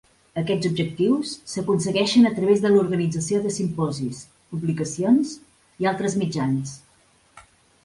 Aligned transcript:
Aquests 0.41 0.67
objectius 0.69 1.33
s'aconsegueixen 1.51 2.29
a 2.29 2.31
través 2.37 2.63
de 2.63 2.71
l'organització 2.71 3.43
de 3.45 3.53
simposis, 3.59 4.25
publicacions 4.55 5.37
i 5.85 5.93
altres 5.95 6.19
mitjans. 6.25 6.77